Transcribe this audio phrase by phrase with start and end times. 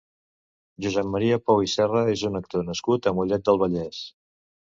[0.85, 4.01] Josep Maria Pou i Serra és un actor nascut a Mollet del Vallès.